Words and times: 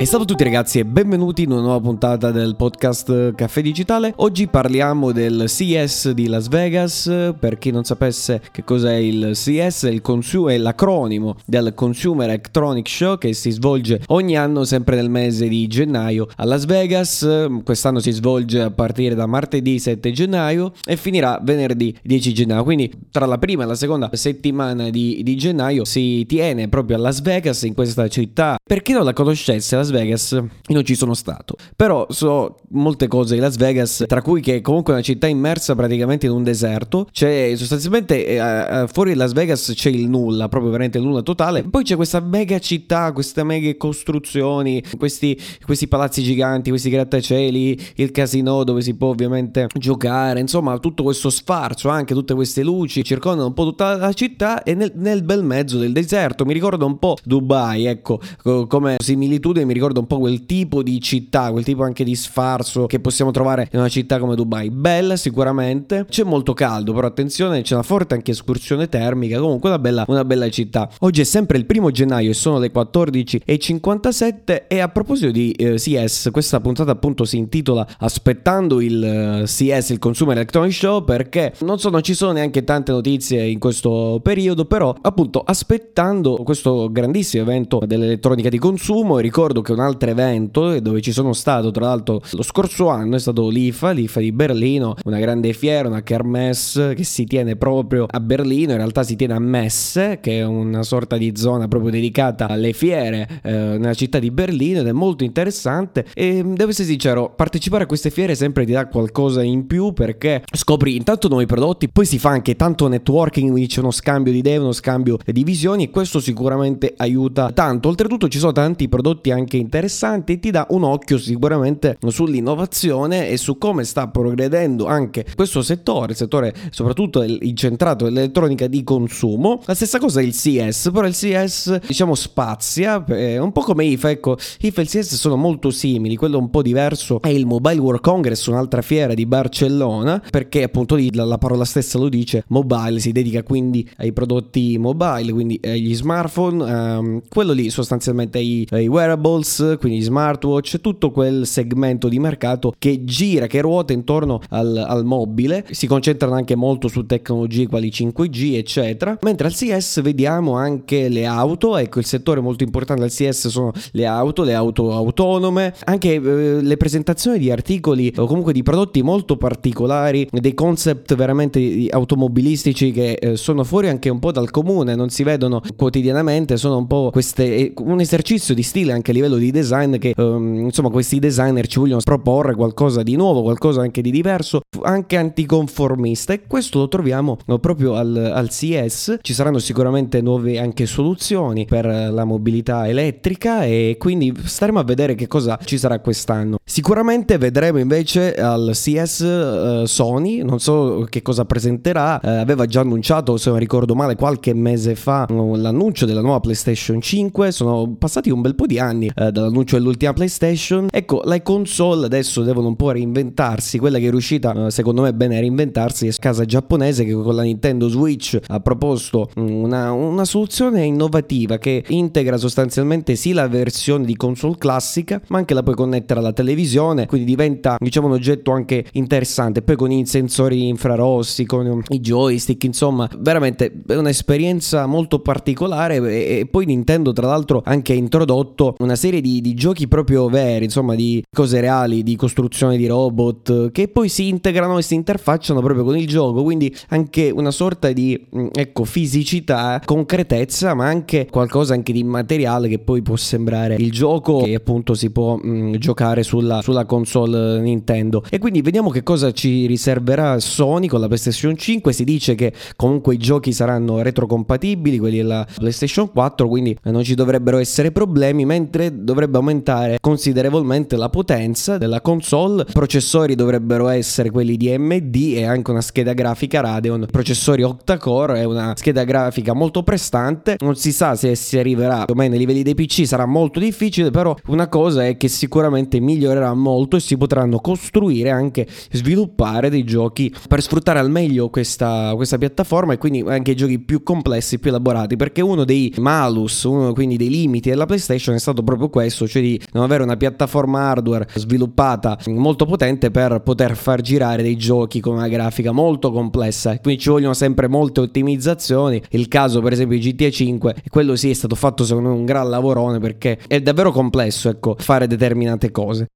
E 0.00 0.06
salve 0.06 0.26
a 0.26 0.28
tutti 0.28 0.44
ragazzi 0.44 0.78
e 0.78 0.84
benvenuti 0.84 1.42
in 1.42 1.50
una 1.50 1.60
nuova 1.60 1.80
puntata 1.80 2.30
del 2.30 2.54
podcast 2.54 3.34
Caffè 3.34 3.62
Digitale. 3.62 4.12
Oggi 4.18 4.46
parliamo 4.46 5.10
del 5.10 5.46
CES 5.48 6.12
di 6.12 6.28
Las 6.28 6.46
Vegas. 6.46 7.34
Per 7.36 7.58
chi 7.58 7.72
non 7.72 7.82
sapesse 7.82 8.40
che 8.52 8.62
cos'è 8.62 8.94
il 8.94 9.34
CES, 9.34 9.88
il 9.90 10.00
consu- 10.00 10.50
è 10.50 10.56
l'acronimo 10.56 11.34
del 11.44 11.74
Consumer 11.74 12.28
Electronic 12.28 12.88
Show 12.88 13.18
che 13.18 13.32
si 13.32 13.50
svolge 13.50 14.00
ogni 14.06 14.36
anno 14.36 14.62
sempre 14.62 14.94
nel 14.94 15.10
mese 15.10 15.48
di 15.48 15.66
gennaio 15.66 16.28
a 16.36 16.44
Las 16.44 16.64
Vegas. 16.64 17.48
Quest'anno 17.64 17.98
si 17.98 18.12
svolge 18.12 18.60
a 18.60 18.70
partire 18.70 19.16
da 19.16 19.26
martedì 19.26 19.80
7 19.80 20.12
gennaio 20.12 20.74
e 20.86 20.96
finirà 20.96 21.40
venerdì 21.42 21.92
10 22.04 22.34
gennaio. 22.34 22.62
Quindi 22.62 22.88
tra 23.10 23.26
la 23.26 23.38
prima 23.38 23.64
e 23.64 23.66
la 23.66 23.74
seconda 23.74 24.08
settimana 24.12 24.90
di, 24.90 25.22
di 25.24 25.36
gennaio 25.36 25.84
si 25.84 26.24
tiene 26.26 26.68
proprio 26.68 26.98
a 26.98 27.00
Las 27.00 27.20
Vegas, 27.20 27.62
in 27.62 27.74
questa 27.74 28.06
città. 28.06 28.58
Per 28.62 28.80
chi 28.82 28.92
non 28.92 29.04
la 29.04 29.12
conoscesse, 29.12 29.74
Las 29.74 29.87
Vegas, 29.90 30.32
io 30.32 30.48
non 30.68 30.84
ci 30.84 30.94
sono 30.94 31.14
stato, 31.14 31.56
però 31.76 32.06
so 32.10 32.56
molte 32.70 33.06
cose 33.06 33.34
di 33.34 33.40
Las 33.40 33.56
Vegas, 33.56 34.04
tra 34.06 34.22
cui 34.22 34.40
che 34.40 34.56
è 34.56 34.60
comunque 34.60 34.92
una 34.92 35.02
città 35.02 35.26
immersa 35.26 35.74
praticamente 35.74 36.26
in 36.26 36.32
un 36.32 36.42
deserto, 36.42 37.08
c'è 37.12 37.52
sostanzialmente 37.56 38.26
eh, 38.26 38.86
fuori 38.92 39.14
Las 39.14 39.32
Vegas 39.32 39.72
c'è 39.74 39.90
il 39.90 40.08
nulla, 40.08 40.48
proprio 40.48 40.70
veramente 40.70 40.98
il 40.98 41.04
nulla 41.04 41.22
totale, 41.22 41.62
poi 41.64 41.84
c'è 41.84 41.96
questa 41.96 42.20
mega 42.20 42.58
città, 42.58 43.12
queste 43.12 43.42
mega 43.42 43.74
costruzioni, 43.76 44.82
questi, 44.96 45.38
questi 45.64 45.88
palazzi 45.88 46.22
giganti, 46.22 46.70
questi 46.70 46.90
grattacieli, 46.90 47.80
il 47.96 48.10
casino 48.10 48.64
dove 48.64 48.82
si 48.82 48.94
può 48.94 49.08
ovviamente 49.08 49.66
giocare, 49.74 50.40
insomma 50.40 50.78
tutto 50.78 51.02
questo 51.02 51.30
sfarzo, 51.30 51.88
anche 51.88 52.14
tutte 52.14 52.34
queste 52.34 52.62
luci 52.62 53.04
circondano 53.04 53.48
un 53.48 53.54
po' 53.54 53.64
tutta 53.64 53.96
la 53.96 54.12
città 54.12 54.62
e 54.62 54.74
nel, 54.74 54.92
nel 54.94 55.22
bel 55.22 55.44
mezzo 55.44 55.78
del 55.78 55.92
deserto, 55.92 56.44
mi 56.44 56.52
ricorda 56.52 56.84
un 56.84 56.98
po' 56.98 57.16
Dubai, 57.24 57.86
ecco, 57.86 58.20
come 58.42 58.96
similitudine 59.02 59.64
mi 59.64 59.72
ricorda 59.78 60.00
un 60.00 60.06
po' 60.06 60.18
quel 60.18 60.44
tipo 60.44 60.82
di 60.82 61.00
città, 61.00 61.50
quel 61.50 61.64
tipo 61.64 61.84
anche 61.84 62.04
di 62.04 62.14
sfarzo 62.14 62.86
che 62.86 63.00
possiamo 63.00 63.30
trovare 63.30 63.68
in 63.72 63.78
una 63.78 63.88
città 63.88 64.18
come 64.18 64.34
Dubai. 64.34 64.70
Bella 64.70 65.16
sicuramente, 65.16 66.04
c'è 66.08 66.24
molto 66.24 66.52
caldo, 66.52 66.92
però 66.92 67.06
attenzione, 67.06 67.62
c'è 67.62 67.74
una 67.74 67.82
forte 67.82 68.14
anche 68.14 68.32
escursione 68.32 68.88
termica, 68.88 69.38
comunque 69.38 69.68
una 69.68 69.78
bella, 69.78 70.04
una 70.08 70.24
bella 70.24 70.48
città. 70.50 70.90
Oggi 71.00 71.20
è 71.20 71.24
sempre 71.24 71.58
il 71.58 71.64
primo 71.64 71.90
gennaio 71.90 72.30
e 72.30 72.34
sono 72.34 72.58
le 72.58 72.72
14.57 72.72 74.66
e 74.68 74.80
a 74.80 74.88
proposito 74.88 75.30
di 75.30 75.52
eh, 75.52 75.74
CS, 75.74 76.28
questa 76.32 76.60
puntata 76.60 76.90
appunto 76.90 77.24
si 77.24 77.36
intitola 77.38 77.86
Aspettando 77.98 78.80
il 78.80 79.02
eh, 79.04 79.42
CS, 79.44 79.90
il 79.90 79.98
Consumer 79.98 80.36
Electronic 80.36 80.72
Show, 80.72 81.04
perché 81.04 81.54
non, 81.60 81.78
so, 81.78 81.90
non 81.90 82.02
ci 82.02 82.14
sono 82.14 82.32
neanche 82.32 82.64
tante 82.64 82.92
notizie 82.92 83.44
in 83.44 83.58
questo 83.58 84.20
periodo, 84.22 84.64
però 84.64 84.94
appunto 85.00 85.42
aspettando 85.44 86.36
questo 86.44 86.90
grandissimo 86.90 87.42
evento 87.42 87.82
dell'elettronica 87.86 88.48
di 88.48 88.58
consumo, 88.58 89.18
ricordo 89.18 89.62
che 89.62 89.67
un 89.72 89.80
altro 89.80 90.10
evento 90.10 90.78
dove 90.80 91.00
ci 91.00 91.12
sono 91.12 91.32
stato 91.32 91.70
tra 91.70 91.86
l'altro 91.86 92.20
lo 92.32 92.42
scorso 92.42 92.88
anno 92.88 93.16
è 93.16 93.18
stato 93.18 93.48
l'IFA, 93.48 93.90
l'IFA 93.90 94.20
di 94.20 94.32
Berlino, 94.32 94.94
una 95.04 95.18
grande 95.18 95.52
fiera, 95.52 95.88
una 95.88 96.02
kermesse 96.02 96.94
che 96.94 97.04
si 97.04 97.24
tiene 97.24 97.56
proprio 97.56 98.06
a 98.08 98.20
Berlino, 98.20 98.72
in 98.72 98.78
realtà 98.78 99.02
si 99.02 99.16
tiene 99.16 99.34
a 99.34 99.38
Messe, 99.38 100.18
che 100.20 100.38
è 100.38 100.44
una 100.44 100.82
sorta 100.82 101.16
di 101.16 101.32
zona 101.36 101.68
proprio 101.68 101.90
dedicata 101.90 102.48
alle 102.48 102.72
fiere 102.72 103.40
eh, 103.42 103.50
nella 103.50 103.94
città 103.94 104.18
di 104.18 104.30
Berlino 104.30 104.80
ed 104.80 104.86
è 104.86 104.92
molto 104.92 105.24
interessante 105.24 106.06
e 106.14 106.42
devo 106.44 106.70
essere 106.70 106.88
sincero, 106.88 107.32
partecipare 107.34 107.84
a 107.84 107.86
queste 107.86 108.10
fiere 108.10 108.34
sempre 108.34 108.64
ti 108.64 108.72
dà 108.72 108.86
qualcosa 108.86 109.42
in 109.42 109.66
più 109.66 109.92
perché 109.92 110.42
scopri 110.52 110.96
intanto 110.96 111.28
nuovi 111.28 111.46
prodotti, 111.46 111.88
poi 111.88 112.06
si 112.06 112.18
fa 112.18 112.30
anche 112.30 112.56
tanto 112.56 112.88
networking, 112.88 113.50
quindi 113.50 113.68
c'è 113.68 113.80
uno 113.80 113.90
scambio 113.90 114.32
di 114.32 114.38
idee, 114.38 114.56
uno 114.56 114.72
scambio 114.72 115.18
di 115.24 115.44
visioni 115.44 115.84
e 115.84 115.90
questo 115.90 116.20
sicuramente 116.20 116.94
aiuta 116.96 117.50
tanto. 117.52 117.88
Oltretutto 117.88 118.28
ci 118.28 118.38
sono 118.38 118.52
tanti 118.52 118.88
prodotti 118.88 119.30
anche 119.30 119.56
interessanti 119.58 120.34
e 120.34 120.38
ti 120.38 120.50
dà 120.50 120.66
un 120.70 120.84
occhio 120.84 121.18
sicuramente 121.18 121.98
sull'innovazione 122.06 123.28
e 123.28 123.36
su 123.36 123.58
come 123.58 123.84
sta 123.84 124.08
progredendo 124.08 124.86
anche 124.86 125.24
questo 125.34 125.62
settore, 125.62 126.12
il 126.12 126.16
settore 126.16 126.54
soprattutto 126.70 127.22
incentrato 127.22 128.04
nell'elettronica 128.04 128.66
di 128.66 128.82
consumo. 128.84 129.60
La 129.66 129.74
stessa 129.74 129.98
cosa 129.98 130.20
è 130.20 130.24
il 130.24 130.32
CS, 130.32 130.90
però 130.92 131.06
il 131.06 131.14
CS 131.14 131.80
diciamo 131.86 132.14
spazia, 132.14 133.04
eh, 133.06 133.38
un 133.38 133.52
po' 133.52 133.62
come 133.62 133.84
IFA, 133.84 134.10
ecco, 134.10 134.36
IFA 134.60 134.80
e 134.80 134.84
il 134.84 134.88
CS 134.88 135.14
sono 135.14 135.36
molto 135.36 135.70
simili, 135.70 136.16
quello 136.16 136.38
un 136.38 136.50
po' 136.50 136.62
diverso 136.62 137.20
è 137.20 137.28
il 137.28 137.46
Mobile 137.46 137.80
World 137.80 138.00
Congress, 138.00 138.46
un'altra 138.46 138.82
fiera 138.82 139.14
di 139.14 139.26
Barcellona, 139.26 140.22
perché 140.30 140.62
appunto 140.62 140.94
lì 140.94 141.12
la 141.12 141.38
parola 141.38 141.64
stessa 141.64 141.98
lo 141.98 142.08
dice, 142.08 142.44
mobile, 142.48 143.00
si 143.00 143.12
dedica 143.12 143.42
quindi 143.42 143.88
ai 143.96 144.12
prodotti 144.12 144.78
mobile, 144.78 145.32
quindi 145.32 145.58
agli 145.62 145.94
smartphone, 145.94 146.70
ehm, 146.70 147.22
quello 147.28 147.52
lì 147.52 147.70
sostanzialmente 147.70 148.38
ai, 148.38 148.66
ai 148.70 148.86
wearables, 148.86 149.47
quindi 149.78 150.00
smartwatch, 150.00 150.80
tutto 150.80 151.10
quel 151.10 151.46
segmento 151.46 152.08
di 152.08 152.18
mercato 152.18 152.74
che 152.78 153.04
gira, 153.04 153.46
che 153.46 153.60
ruota 153.60 153.92
intorno 153.92 154.40
al, 154.50 154.76
al 154.76 155.04
mobile, 155.04 155.64
si 155.70 155.86
concentrano 155.86 156.34
anche 156.34 156.54
molto 156.54 156.88
su 156.88 157.06
tecnologie 157.06 157.66
quali 157.66 157.88
5G, 157.88 158.54
eccetera. 158.54 159.18
Mentre 159.22 159.46
al 159.46 159.54
CS 159.54 160.02
vediamo 160.02 160.54
anche 160.56 161.08
le 161.08 161.26
auto, 161.26 161.76
ecco 161.76 161.98
il 161.98 162.04
settore 162.04 162.40
molto 162.40 162.64
importante 162.64 163.02
del 163.02 163.10
CS 163.10 163.48
sono 163.48 163.72
le 163.92 164.06
auto, 164.06 164.42
le 164.42 164.54
auto 164.54 164.92
autonome, 164.92 165.74
anche 165.84 166.14
eh, 166.14 166.62
le 166.62 166.76
presentazioni 166.76 167.38
di 167.38 167.50
articoli 167.50 168.12
o 168.16 168.26
comunque 168.26 168.52
di 168.52 168.62
prodotti 168.62 169.02
molto 169.02 169.36
particolari, 169.36 170.28
dei 170.30 170.54
concept 170.54 171.14
veramente 171.14 171.86
automobilistici 171.90 172.92
che 172.92 173.12
eh, 173.12 173.36
sono 173.36 173.64
fuori 173.64 173.88
anche 173.88 174.08
un 174.08 174.18
po' 174.18 174.32
dal 174.32 174.50
comune, 174.50 174.94
non 174.94 175.10
si 175.10 175.22
vedono 175.22 175.62
quotidianamente, 175.76 176.56
sono 176.56 176.76
un 176.76 176.86
po' 176.86 177.10
queste, 177.10 177.56
eh, 177.56 177.72
un 177.78 178.00
esercizio 178.00 178.54
di 178.54 178.62
stile 178.62 178.92
anche 178.92 179.10
a 179.10 179.14
livello 179.14 179.36
di 179.38 179.50
design 179.50 179.96
che 179.98 180.14
um, 180.16 180.60
insomma 180.60 180.90
questi 180.90 181.18
designer 181.18 181.66
ci 181.66 181.78
vogliono 181.78 182.00
proporre 182.02 182.54
qualcosa 182.54 183.02
di 183.02 183.16
nuovo, 183.16 183.42
qualcosa 183.42 183.80
anche 183.80 184.02
di 184.02 184.10
diverso, 184.10 184.60
anche 184.82 185.16
anticonformista 185.16 186.32
e 186.32 186.42
questo 186.46 186.78
lo 186.78 186.88
troviamo 186.88 187.38
proprio 187.60 187.94
al, 187.94 188.16
al 188.16 188.48
CS. 188.48 189.18
Ci 189.20 189.34
saranno 189.34 189.58
sicuramente 189.58 190.20
nuove 190.20 190.58
anche 190.58 190.86
soluzioni 190.86 191.64
per 191.64 191.86
la 191.86 192.24
mobilità 192.24 192.88
elettrica 192.88 193.64
e 193.64 193.96
quindi 193.98 194.34
staremo 194.42 194.78
a 194.78 194.84
vedere 194.84 195.14
che 195.14 195.26
cosa 195.26 195.58
ci 195.64 195.78
sarà 195.78 196.00
quest'anno. 196.00 196.58
Sicuramente 196.64 197.38
vedremo 197.38 197.78
invece 197.78 198.34
al 198.34 198.70
CS 198.72 199.20
uh, 199.20 199.84
Sony, 199.86 200.42
non 200.42 200.58
so 200.58 201.06
che 201.08 201.22
cosa 201.22 201.44
presenterà, 201.44 202.20
uh, 202.22 202.28
aveva 202.28 202.66
già 202.66 202.80
annunciato, 202.80 203.36
se 203.36 203.50
non 203.50 203.58
ricordo 203.58 203.94
male, 203.94 204.16
qualche 204.16 204.54
mese 204.54 204.94
fa 204.94 205.26
uh, 205.28 205.54
l'annuncio 205.56 206.06
della 206.06 206.20
nuova 206.20 206.40
PlayStation 206.40 207.00
5, 207.00 207.52
sono 207.52 207.94
passati 207.98 208.30
un 208.30 208.40
bel 208.40 208.54
po' 208.54 208.66
di 208.66 208.78
anni 208.78 209.10
dall'annuncio 209.30 209.76
dell'ultima 209.76 210.12
PlayStation. 210.12 210.88
Ecco, 210.90 211.22
le 211.24 211.42
console 211.42 212.06
adesso 212.06 212.42
devono 212.42 212.68
un 212.68 212.76
po' 212.76 212.90
reinventarsi, 212.90 213.78
quella 213.78 213.98
che 213.98 214.08
è 214.08 214.10
riuscita 214.10 214.70
secondo 214.70 215.02
me 215.02 215.14
bene 215.14 215.36
a 215.36 215.40
reinventarsi 215.40 216.06
è 216.06 216.12
casa 216.18 216.44
giapponese 216.44 217.04
che 217.04 217.12
con 217.12 217.34
la 217.34 217.42
Nintendo 217.42 217.88
Switch 217.88 218.38
ha 218.46 218.60
proposto 218.60 219.30
mm, 219.38 219.46
una, 219.48 219.92
una 219.92 220.24
soluzione 220.24 220.84
innovativa 220.84 221.58
che 221.58 221.84
integra 221.88 222.36
sostanzialmente 222.36 223.16
sì 223.16 223.32
la 223.32 223.48
versione 223.48 224.04
di 224.04 224.16
console 224.16 224.56
classica, 224.58 225.20
ma 225.28 225.38
anche 225.38 225.54
la 225.54 225.62
puoi 225.62 225.74
connettere 225.74 226.20
alla 226.20 226.32
televisione, 226.32 227.06
quindi 227.06 227.26
diventa 227.26 227.76
diciamo 227.78 228.06
un 228.06 228.12
oggetto 228.12 228.52
anche 228.52 228.84
interessante, 228.92 229.62
poi 229.62 229.76
con 229.76 229.90
i 229.90 230.06
sensori 230.06 230.68
infrarossi, 230.68 231.46
con 231.46 231.82
i 231.88 232.00
joystick, 232.00 232.64
insomma, 232.64 233.08
veramente 233.18 233.72
è 233.86 233.94
un'esperienza 233.94 234.86
molto 234.86 235.20
particolare 235.20 235.96
e, 235.96 236.38
e 236.40 236.46
poi 236.46 236.66
Nintendo 236.66 237.12
tra 237.12 237.26
l'altro 237.26 237.62
anche 237.64 237.92
ha 237.92 237.96
introdotto 237.96 238.74
una 238.78 238.96
serie 238.96 239.07
di, 239.08 239.40
di 239.40 239.54
giochi 239.54 239.88
proprio 239.88 240.28
veri, 240.28 240.64
insomma, 240.64 240.94
di 240.94 241.22
cose 241.30 241.60
reali, 241.60 242.02
di 242.02 242.16
costruzione 242.16 242.76
di 242.76 242.86
robot 242.86 243.70
che 243.72 243.88
poi 243.88 244.08
si 244.08 244.28
integrano 244.28 244.78
e 244.78 244.82
si 244.82 244.94
interfacciano 244.94 245.60
proprio 245.60 245.84
con 245.84 245.96
il 245.96 246.06
gioco, 246.06 246.42
quindi 246.42 246.74
anche 246.88 247.30
una 247.30 247.50
sorta 247.50 247.90
di 247.92 248.28
mm, 248.36 248.48
ecco 248.52 248.84
fisicità, 248.84 249.80
concretezza, 249.84 250.74
ma 250.74 250.86
anche 250.86 251.26
qualcosa 251.30 251.74
anche 251.74 251.92
di 251.92 252.04
materiale 252.04 252.68
che 252.68 252.78
poi 252.78 253.02
può 253.02 253.16
sembrare 253.16 253.76
il 253.76 253.90
gioco 253.90 254.42
che 254.42 254.54
appunto 254.54 254.94
si 254.94 255.10
può 255.10 255.36
mh, 255.36 255.48
mm, 255.48 255.74
giocare 255.74 256.22
sulla, 256.22 256.60
sulla 256.62 256.84
console 256.84 257.60
Nintendo. 257.60 258.22
E 258.30 258.38
quindi 258.38 258.62
vediamo 258.62 258.90
che 258.90 259.02
cosa 259.02 259.32
ci 259.32 259.66
riserverà 259.66 260.38
Sony 260.38 260.86
con 260.86 261.00
la 261.00 261.06
PlayStation 261.06 261.56
5. 261.56 261.92
Si 261.92 262.04
dice 262.04 262.34
che 262.34 262.52
comunque 262.76 263.14
i 263.14 263.18
giochi 263.18 263.52
saranno 263.52 264.02
retrocompatibili, 264.02 264.98
quelli 264.98 265.18
della 265.18 265.46
PlayStation 265.56 266.10
4, 266.10 266.48
quindi 266.48 266.76
non 266.84 267.02
ci 267.02 267.14
dovrebbero 267.14 267.58
essere 267.58 267.92
problemi, 267.92 268.44
mentre 268.44 268.92
dovrebbe 268.98 269.36
aumentare 269.38 269.98
considerevolmente 270.00 270.96
la 270.96 271.08
potenza 271.08 271.78
della 271.78 272.00
console. 272.00 272.64
Processori 272.64 273.34
dovrebbero 273.34 273.88
essere 273.88 274.30
quelli 274.30 274.56
di 274.56 274.72
AMD 274.72 275.16
e 275.34 275.44
anche 275.44 275.70
una 275.70 275.80
scheda 275.80 276.12
grafica 276.12 276.60
Radeon, 276.60 277.06
processori 277.10 277.62
octa-core 277.62 278.40
e 278.40 278.44
una 278.44 278.74
scheda 278.76 279.04
grafica 279.04 279.54
molto 279.54 279.82
prestante. 279.82 280.56
Non 280.60 280.76
si 280.76 280.92
sa 280.92 281.14
se 281.14 281.34
si 281.34 281.58
arriverà 281.58 282.04
ormai 282.08 282.28
nei 282.28 282.38
livelli 282.38 282.62
dei 282.62 282.74
PC, 282.74 283.06
sarà 283.06 283.26
molto 283.26 283.58
difficile, 283.58 284.10
però 284.10 284.34
una 284.46 284.68
cosa 284.68 285.06
è 285.06 285.16
che 285.16 285.28
sicuramente 285.28 286.00
migliorerà 286.00 286.54
molto 286.54 286.96
e 286.96 287.00
si 287.00 287.16
potranno 287.16 287.60
costruire 287.60 288.30
anche 288.30 288.66
sviluppare 288.90 289.70
dei 289.70 289.84
giochi 289.84 290.34
per 290.48 290.62
sfruttare 290.62 290.98
al 290.98 291.10
meglio 291.10 291.50
questa, 291.50 292.12
questa 292.14 292.38
piattaforma 292.38 292.92
e 292.94 292.98
quindi 292.98 293.24
anche 293.26 293.54
giochi 293.54 293.78
più 293.78 294.02
complessi, 294.02 294.58
più 294.58 294.70
elaborati, 294.70 295.16
perché 295.16 295.40
uno 295.40 295.64
dei 295.64 295.92
malus, 295.98 296.64
uno 296.64 296.92
quindi 296.92 297.16
dei 297.16 297.28
limiti 297.28 297.68
della 297.68 297.86
PlayStation 297.86 298.34
è 298.34 298.38
stato 298.38 298.62
proprio 298.62 298.87
proprio 298.88 298.90
questo, 298.90 299.28
cioè 299.28 299.42
di 299.42 299.60
non 299.72 299.84
avere 299.84 300.02
una 300.02 300.16
piattaforma 300.16 300.88
hardware 300.88 301.28
sviluppata 301.34 302.18
molto 302.26 302.64
potente 302.64 303.10
per 303.10 303.40
poter 303.42 303.76
far 303.76 304.00
girare 304.00 304.42
dei 304.42 304.56
giochi 304.56 305.00
con 305.00 305.14
una 305.14 305.28
grafica 305.28 305.72
molto 305.72 306.10
complessa. 306.10 306.78
Quindi 306.80 307.00
ci 307.00 307.10
vogliono 307.10 307.34
sempre 307.34 307.68
molte 307.68 308.00
ottimizzazioni. 308.00 309.00
Il 309.10 309.28
caso, 309.28 309.60
per 309.60 309.72
esempio, 309.72 309.98
di 309.98 310.12
GTA 310.12 310.30
5, 310.30 310.74
quello 310.88 311.14
sì 311.14 311.30
è 311.30 311.34
stato 311.34 311.54
fatto 311.54 311.84
secondo 311.84 312.08
me 312.08 312.14
un 312.14 312.24
gran 312.24 312.48
lavorone 312.48 312.98
perché 312.98 313.38
è 313.46 313.60
davvero 313.60 313.92
complesso, 313.92 314.48
ecco, 314.48 314.74
fare 314.78 315.06
determinate 315.06 315.70
cose. 315.70 316.08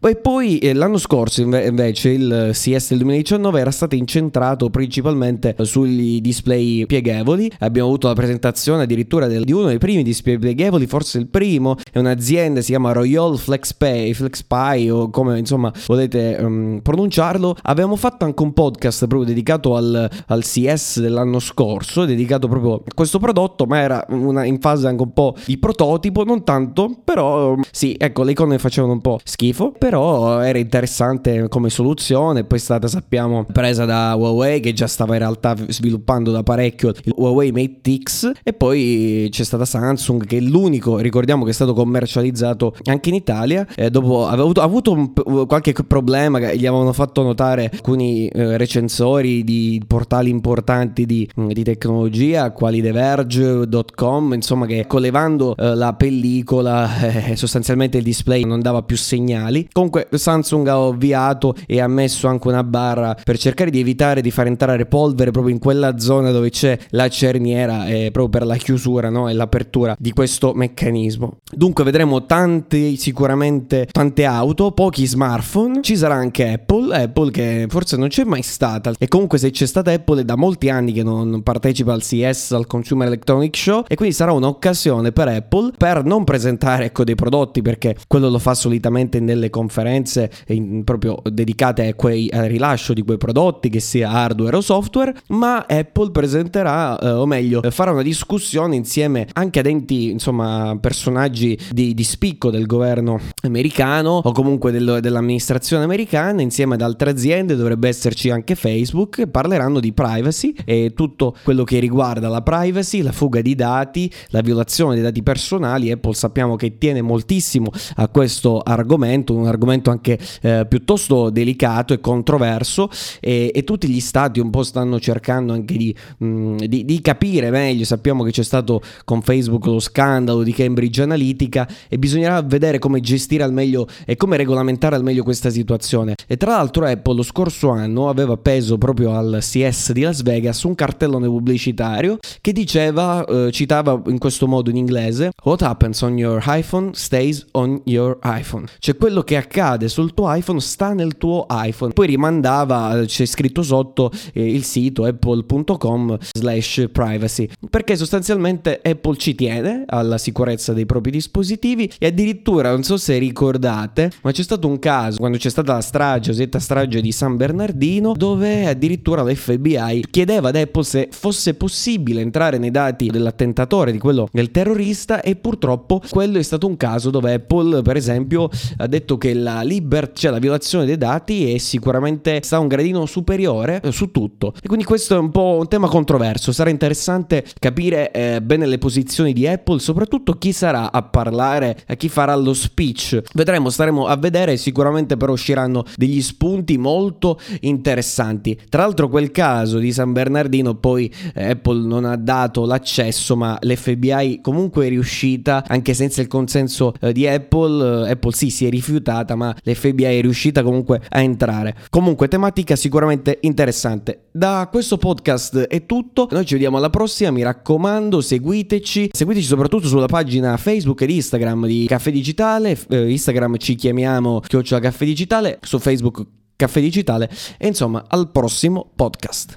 E 0.00 0.16
poi 0.16 0.58
eh, 0.58 0.74
l'anno 0.74 0.98
scorso 0.98 1.42
invece 1.42 2.10
il 2.10 2.50
CS 2.52 2.90
del 2.90 2.98
2019 2.98 3.60
era 3.60 3.70
stato 3.70 3.94
incentrato 3.94 4.70
principalmente 4.70 5.56
sugli 5.62 6.20
display 6.20 6.86
pieghevoli. 6.86 7.50
Abbiamo 7.60 7.88
avuto 7.88 8.06
la 8.06 8.14
presentazione 8.14 8.82
addirittura 8.82 9.26
di 9.26 9.52
uno 9.52 9.66
dei 9.66 9.78
primi 9.78 10.02
display 10.02 10.38
pieghevoli, 10.38 10.86
forse 10.86 11.18
il 11.18 11.26
primo, 11.26 11.76
è 11.90 11.98
un'azienda, 11.98 12.60
si 12.60 12.68
chiama 12.68 12.92
Royal 12.92 13.36
FlexPay, 13.36 14.12
FlexPay 14.12 14.88
o 14.88 15.10
come 15.10 15.38
insomma 15.38 15.72
volete 15.86 16.36
um, 16.40 16.80
pronunciarlo. 16.82 17.56
Abbiamo 17.62 17.96
fatto 17.96 18.24
anche 18.24 18.42
un 18.42 18.52
podcast 18.52 19.06
proprio 19.06 19.28
dedicato 19.28 19.74
al, 19.74 20.08
al 20.26 20.42
CS 20.42 21.00
dell'anno 21.00 21.40
scorso, 21.40 22.04
dedicato 22.04 22.46
proprio 22.46 22.74
a 22.74 22.94
questo 22.94 23.18
prodotto, 23.18 23.66
ma 23.66 23.80
era 23.80 24.04
una, 24.10 24.44
in 24.44 24.60
fase 24.60 24.86
anche 24.86 25.02
un 25.02 25.12
po' 25.12 25.34
di 25.44 25.58
prototipo, 25.58 26.22
non 26.24 26.44
tanto, 26.44 26.96
però 27.02 27.56
sì, 27.70 27.96
ecco, 27.98 28.22
le 28.22 28.30
icone 28.30 28.58
facevano 28.58 28.92
un 28.92 29.00
po' 29.00 29.18
schifo 29.24 29.72
però 29.72 29.87
era 29.96 30.58
interessante 30.58 31.48
come 31.48 31.70
soluzione, 31.70 32.44
poi 32.44 32.58
è 32.58 32.60
stata 32.60 32.88
sappiamo 32.88 33.46
presa 33.50 33.84
da 33.84 34.14
Huawei 34.14 34.60
che 34.60 34.72
già 34.72 34.86
stava 34.86 35.14
in 35.14 35.20
realtà 35.20 35.56
sviluppando 35.68 36.30
da 36.30 36.42
parecchio 36.42 36.88
il 37.04 37.12
Huawei 37.16 37.52
Mate 37.52 37.98
X. 38.02 38.32
E 38.42 38.52
poi 38.52 39.28
c'è 39.30 39.44
stata 39.44 39.64
Samsung 39.64 40.26
che 40.26 40.38
è 40.38 40.40
l'unico, 40.40 40.98
ricordiamo 40.98 41.44
che 41.44 41.50
è 41.50 41.54
stato 41.54 41.74
commercializzato 41.74 42.74
anche 42.84 43.08
in 43.08 43.14
Italia, 43.14 43.66
eh, 43.74 43.90
dopo 43.90 44.26
aveva 44.26 44.42
avuto, 44.42 44.60
avuto 44.60 44.92
un, 44.92 45.46
qualche 45.46 45.72
problema 45.86 46.38
che 46.38 46.56
gli 46.56 46.66
avevano 46.66 46.92
fatto 46.92 47.22
notare 47.22 47.70
alcuni 47.72 48.28
eh, 48.28 48.56
recensori 48.56 49.44
di 49.44 49.82
portali 49.86 50.30
importanti 50.30 51.06
di, 51.06 51.28
di 51.34 51.62
tecnologia, 51.62 52.50
quali 52.50 52.80
TheVerge.com, 52.82 54.32
insomma 54.32 54.66
che 54.66 54.86
collevando 54.86 55.54
eh, 55.56 55.74
la 55.74 55.94
pellicola 55.94 57.00
eh, 57.30 57.36
sostanzialmente 57.36 57.98
il 57.98 58.04
display 58.04 58.44
non 58.44 58.60
dava 58.60 58.82
più 58.82 58.96
segnali. 58.96 59.68
Comunque 59.78 60.08
Samsung 60.10 60.66
ha 60.66 60.86
avviato 60.86 61.54
e 61.64 61.80
ha 61.80 61.86
messo 61.86 62.26
anche 62.26 62.48
una 62.48 62.64
barra 62.64 63.14
per 63.22 63.38
cercare 63.38 63.70
di 63.70 63.78
evitare 63.78 64.20
di 64.20 64.32
far 64.32 64.48
entrare 64.48 64.86
polvere 64.86 65.30
proprio 65.30 65.54
in 65.54 65.60
quella 65.60 66.00
zona 66.00 66.32
dove 66.32 66.50
c'è 66.50 66.76
la 66.90 67.08
cerniera 67.08 67.86
eh, 67.86 68.10
proprio 68.10 68.28
per 68.28 68.44
la 68.44 68.56
chiusura 68.56 69.08
no? 69.08 69.28
e 69.28 69.34
l'apertura 69.34 69.94
di 69.96 70.12
questo 70.12 70.52
meccanismo. 70.52 71.36
Dunque 71.48 71.84
vedremo 71.84 72.26
tante 72.26 72.96
sicuramente 72.96 73.86
tante 73.88 74.24
auto, 74.24 74.72
pochi 74.72 75.06
smartphone, 75.06 75.80
ci 75.82 75.96
sarà 75.96 76.14
anche 76.14 76.54
Apple, 76.54 76.96
Apple 76.96 77.30
che 77.30 77.66
forse 77.68 77.96
non 77.96 78.08
c'è 78.08 78.24
mai 78.24 78.42
stata 78.42 78.90
e 78.98 79.06
comunque 79.06 79.38
se 79.38 79.52
c'è 79.52 79.66
stata 79.66 79.92
Apple 79.92 80.22
è 80.22 80.24
da 80.24 80.34
molti 80.34 80.70
anni 80.70 80.92
che 80.92 81.04
non 81.04 81.40
partecipa 81.44 81.92
al 81.92 82.02
CS, 82.02 82.50
al 82.50 82.66
Consumer 82.66 83.06
Electronic 83.06 83.56
Show 83.56 83.84
e 83.86 83.94
quindi 83.94 84.12
sarà 84.12 84.32
un'occasione 84.32 85.12
per 85.12 85.28
Apple 85.28 85.70
per 85.78 86.02
non 86.02 86.24
presentare 86.24 86.86
ecco 86.86 87.04
dei 87.04 87.14
prodotti 87.14 87.62
perché 87.62 87.94
quello 88.08 88.28
lo 88.28 88.40
fa 88.40 88.54
solitamente 88.54 89.20
nelle 89.20 89.50
conferenze 89.50 89.66
conferenze 89.68 90.30
in, 90.48 90.82
proprio 90.82 91.20
dedicate 91.30 91.94
quei, 91.94 92.30
al 92.32 92.46
rilascio 92.46 92.94
di 92.94 93.02
quei 93.02 93.18
prodotti, 93.18 93.68
che 93.68 93.80
sia 93.80 94.10
hardware 94.10 94.56
o 94.56 94.60
software, 94.60 95.14
ma 95.28 95.66
Apple 95.68 96.10
presenterà, 96.10 96.98
eh, 96.98 97.10
o 97.10 97.26
meglio, 97.26 97.60
farà 97.70 97.92
una 97.92 98.02
discussione 98.02 98.74
insieme 98.74 99.28
anche 99.34 99.58
ad 99.58 99.66
enti, 99.66 100.10
insomma, 100.10 100.76
personaggi 100.80 101.58
di, 101.70 101.92
di 101.94 102.04
spicco 102.04 102.50
del 102.50 102.66
governo 102.66 103.20
americano 103.42 104.20
o 104.24 104.32
comunque 104.32 104.72
del, 104.72 104.98
dell'amministrazione 105.02 105.84
americana, 105.84 106.40
insieme 106.40 106.74
ad 106.74 106.80
altre 106.80 107.10
aziende, 107.10 107.54
dovrebbe 107.54 107.88
esserci 107.88 108.30
anche 108.30 108.54
Facebook, 108.54 109.26
parleranno 109.26 109.80
di 109.80 109.92
privacy 109.92 110.54
e 110.64 110.92
tutto 110.94 111.36
quello 111.44 111.64
che 111.64 111.78
riguarda 111.78 112.28
la 112.28 112.40
privacy, 112.40 113.02
la 113.02 113.12
fuga 113.12 113.42
di 113.42 113.54
dati, 113.54 114.10
la 114.28 114.40
violazione 114.40 114.94
dei 114.94 115.02
dati 115.02 115.22
personali. 115.22 115.90
Apple 115.90 116.14
sappiamo 116.14 116.56
che 116.56 116.78
tiene 116.78 117.02
moltissimo 117.02 117.70
a 117.96 118.08
questo 118.08 118.60
argomento, 118.60 119.34
un 119.34 119.40
argomento 119.40 119.56
argomento 119.58 119.90
anche 119.90 120.18
eh, 120.40 120.64
piuttosto 120.68 121.28
delicato 121.30 121.92
e 121.92 122.00
controverso 122.00 122.88
e, 123.20 123.50
e, 123.52 123.64
tutti 123.64 123.88
gli 123.88 124.00
stati 124.00 124.38
un 124.40 124.50
po' 124.50 124.62
stanno 124.62 125.00
cercando 125.00 125.52
anche 125.52 125.76
di, 125.76 125.94
mh, 126.18 126.26
mm, 126.26 126.56
di, 126.56 126.84
di, 126.84 127.00
capire 127.00 127.50
meglio, 127.50 127.84
sappiamo 127.84 128.22
che 128.22 128.30
c'è 128.30 128.44
stato 128.44 128.80
con 129.04 129.20
Facebook 129.20 129.66
lo 129.66 129.80
scandalo 129.80 130.42
di 130.42 130.52
Cambridge 130.52 131.02
Analytica 131.02 131.68
e 131.88 131.98
bisognerà 131.98 132.40
vedere 132.42 132.78
come 132.78 133.00
gestire 133.00 133.42
al 133.42 133.52
meglio 133.52 133.86
e 134.06 134.16
come 134.16 134.36
regolamentare 134.36 134.94
al 134.94 135.02
meglio 135.02 135.24
questa 135.24 135.50
situazione. 135.50 136.14
E 136.26 136.36
tra 136.36 136.52
l'altro 136.52 136.86
Apple 136.86 137.16
lo 137.16 137.22
scorso 137.22 137.70
anno 137.70 138.08
aveva 138.08 138.34
appeso 138.34 138.78
proprio 138.78 139.14
al 139.14 139.38
CS 139.40 139.92
di 139.92 140.02
Las 140.02 140.22
Vegas 140.22 140.62
un 140.62 140.74
cartellone 140.74 141.26
pubblicitario 141.26 142.18
che 142.40 142.52
diceva, 142.52 143.24
eh, 143.24 143.50
citava 143.50 144.00
in 144.06 144.18
questo 144.18 144.46
modo 144.46 144.70
in 144.70 144.76
inglese, 144.76 145.30
What 145.42 145.62
happens 145.62 146.00
on 146.02 146.16
your 146.16 146.42
iPhone 146.46 146.90
stays 146.94 147.46
on 147.52 147.80
your 147.84 148.18
iPhone. 148.22 148.66
Cioè 148.78 148.96
quello 148.96 149.22
che 149.22 149.36
accade 149.36 149.47
sul 149.86 150.14
tuo 150.14 150.32
iPhone 150.32 150.60
sta 150.60 150.92
nel 150.92 151.16
tuo 151.16 151.46
iPhone. 151.50 151.92
Poi 151.92 152.06
rimandava, 152.06 153.02
c'è 153.04 153.26
scritto 153.26 153.62
sotto 153.62 154.10
eh, 154.32 154.46
il 154.46 154.64
sito 154.64 155.04
apple.com 155.04 156.18
slash 156.32 156.88
privacy, 156.92 157.48
perché 157.70 157.96
sostanzialmente 157.96 158.80
Apple 158.82 159.16
ci 159.16 159.34
tiene 159.34 159.84
alla 159.86 160.18
sicurezza 160.18 160.72
dei 160.72 160.86
propri 160.86 161.10
dispositivi 161.10 161.90
e 161.98 162.06
addirittura, 162.06 162.70
non 162.70 162.82
so 162.82 162.96
se 162.96 163.18
ricordate, 163.18 164.10
ma 164.22 164.32
c'è 164.32 164.42
stato 164.42 164.66
un 164.68 164.78
caso 164.78 165.18
quando 165.18 165.38
c'è 165.38 165.50
stata 165.50 165.74
la 165.74 165.80
strage, 165.80 166.30
cosiddetta 166.30 166.58
strage 166.58 167.00
di 167.00 167.12
San 167.12 167.36
Bernardino, 167.36 168.12
dove 168.16 168.66
addirittura 168.66 169.22
l'FBI 169.22 170.06
chiedeva 170.10 170.48
ad 170.48 170.56
Apple 170.56 170.84
se 170.84 171.08
fosse 171.10 171.54
possibile 171.54 172.20
entrare 172.20 172.58
nei 172.58 172.70
dati 172.70 173.08
dell'attentatore, 173.08 173.92
di 173.92 173.98
quello 173.98 174.28
del 174.30 174.50
terrorista 174.50 175.20
e 175.20 175.36
purtroppo 175.36 176.00
quello 176.08 176.38
è 176.38 176.42
stato 176.42 176.66
un 176.66 176.76
caso 176.76 177.10
dove 177.10 177.34
Apple 177.34 177.82
per 177.82 177.96
esempio 177.96 178.48
ha 178.76 178.86
detto 178.86 179.18
che 179.18 179.34
la 179.38 179.62
liber- 179.62 180.12
cioè 180.12 180.30
la 180.30 180.38
violazione 180.38 180.84
dei 180.84 180.96
dati 180.96 181.52
è 181.52 181.58
sicuramente 181.58 182.40
sta 182.42 182.58
un 182.58 182.68
gradino 182.68 183.06
superiore 183.06 183.80
eh, 183.82 183.92
su 183.92 184.10
tutto. 184.10 184.52
E 184.60 184.66
quindi 184.66 184.84
questo 184.84 185.14
è 185.14 185.18
un 185.18 185.30
po' 185.30 185.56
un 185.58 185.68
tema 185.68 185.88
controverso. 185.88 186.52
Sarà 186.52 186.70
interessante 186.70 187.44
capire 187.58 188.10
eh, 188.10 188.42
bene 188.42 188.66
le 188.66 188.78
posizioni 188.78 189.32
di 189.32 189.46
Apple, 189.46 189.78
soprattutto 189.78 190.34
chi 190.34 190.52
sarà 190.52 190.92
a 190.92 191.02
parlare, 191.02 191.78
e 191.86 191.96
chi 191.96 192.08
farà 192.08 192.34
lo 192.34 192.54
speech. 192.54 193.22
Vedremo, 193.34 193.70
staremo 193.70 194.06
a 194.06 194.16
vedere. 194.16 194.56
Sicuramente 194.56 195.16
però 195.16 195.32
usciranno 195.32 195.84
degli 195.96 196.20
spunti 196.20 196.78
molto 196.78 197.38
interessanti. 197.60 198.58
Tra 198.68 198.82
l'altro, 198.82 199.08
quel 199.08 199.30
caso 199.30 199.78
di 199.78 199.92
San 199.92 200.12
Bernardino, 200.12 200.74
poi 200.74 201.12
eh, 201.34 201.50
Apple 201.50 201.86
non 201.86 202.04
ha 202.04 202.16
dato 202.16 202.64
l'accesso, 202.64 203.36
ma 203.36 203.58
l'FBI 203.60 204.40
comunque 204.42 204.86
è 204.86 204.88
riuscita, 204.88 205.64
anche 205.66 205.94
senza 205.94 206.20
il 206.20 206.28
consenso 206.28 206.94
eh, 207.00 207.12
di 207.12 207.26
Apple. 207.26 208.06
Eh, 208.08 208.10
Apple 208.12 208.32
sì, 208.32 208.50
si 208.50 208.66
è 208.66 208.70
rifiutata 208.70 209.27
sbagliata, 209.28 209.34
ma 209.34 209.54
l'FBI 209.62 210.04
è 210.04 210.20
riuscita 210.20 210.62
comunque 210.62 211.00
a 211.08 211.20
entrare. 211.20 211.76
Comunque, 211.90 212.28
tematica 212.28 212.76
sicuramente 212.76 213.38
interessante. 213.42 214.28
Da 214.30 214.68
questo 214.70 214.96
podcast 214.96 215.58
è 215.58 215.84
tutto. 215.84 216.28
Noi 216.30 216.46
ci 216.46 216.54
vediamo 216.54 216.78
alla 216.78 216.90
prossima. 216.90 217.30
Mi 217.30 217.42
raccomando, 217.42 218.20
seguiteci. 218.20 219.10
Seguiteci 219.12 219.46
soprattutto 219.46 219.86
sulla 219.86 220.06
pagina 220.06 220.56
Facebook 220.56 221.02
ed 221.02 221.10
Instagram 221.10 221.66
di 221.66 221.86
Caffè 221.86 222.10
Digitale. 222.10 222.78
Eh, 222.88 223.10
Instagram 223.10 223.56
ci 223.58 223.74
chiamiamo 223.74 224.40
Chiocciola 224.40 224.80
Caffè 224.80 225.04
Digitale. 225.04 225.58
Su 225.62 225.78
Facebook 225.78 226.24
Caffè 226.56 226.80
Digitale. 226.80 227.28
E 227.58 227.66
insomma, 227.66 228.04
al 228.08 228.30
prossimo 228.30 228.90
podcast. 228.94 229.56